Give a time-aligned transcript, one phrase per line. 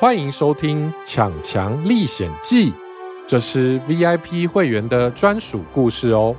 [0.00, 2.70] 欢迎收听《抢强历险记》，
[3.26, 6.36] 这是 VIP 会员的专属故事哦。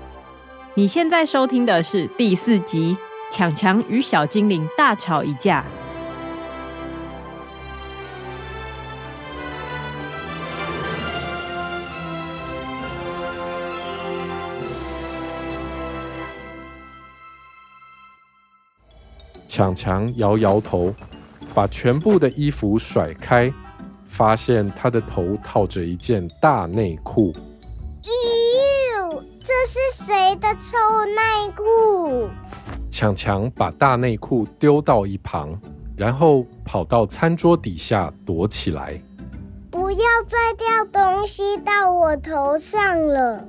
[0.75, 2.95] 你现在收听的是第四集
[3.35, 5.61] 《抢强与小精灵大吵一架》。
[19.49, 20.95] 强强摇摇头。
[21.59, 23.51] 把全部的衣服甩开，
[24.07, 27.33] 发现他的头套着一件大内裤。
[28.01, 32.29] 咦哟，这是谁的臭内裤？
[32.89, 35.59] 强强把大内裤丢到一旁，
[35.97, 38.97] 然后跑到餐桌底下躲起来。
[39.69, 43.45] 不要再掉东西到我头上了！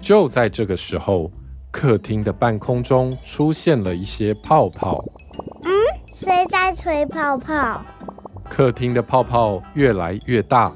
[0.00, 1.30] 就在这个时候，
[1.70, 5.04] 客厅的半空中出现了一些泡泡。
[6.18, 7.84] 谁在吹泡泡？
[8.48, 10.72] 客厅的泡泡越来越大，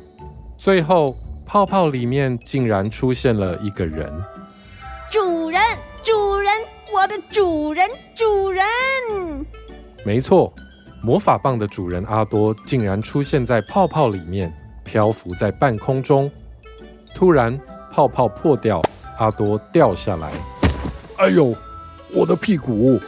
[0.59, 4.13] 最后泡泡里面竟然出现了一个人。
[5.11, 5.59] 主人，
[6.03, 6.53] 主人，
[6.93, 8.63] 我的主人，主人！
[10.05, 10.53] 没错，
[11.03, 16.31] 魔法棒的主人阿多竟然出现在泡泡里面，漂浮在半空中。
[17.15, 17.59] 突然，
[17.91, 18.83] 泡泡破掉，
[19.17, 20.31] 阿多掉下来。
[21.17, 21.55] 哎呦，
[22.13, 23.01] 我的屁股！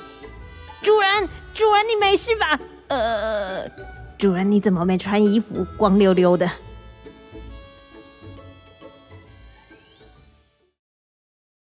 [1.55, 1.83] 主人。
[1.89, 2.59] 你没事吧？
[2.89, 3.69] 呃，
[4.17, 6.49] 主人，你怎么没穿衣服，光溜溜的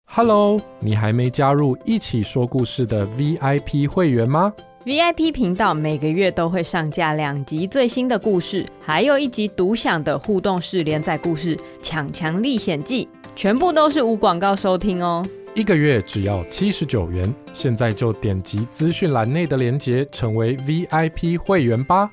[0.05, 4.53] ？Hello，你还没加入一起说故事的 VIP 会员吗
[4.85, 13.07] ？VIP 频道每个月都会上架两集最新的故事，还有一集独享的互动式连载故事《强强历险记》，
[13.37, 15.25] 全部都是无广告收听哦。
[15.53, 22.11] 一个月只要七十九元，现在就点击资讯栏内的链接，成为 VIP 会员吧。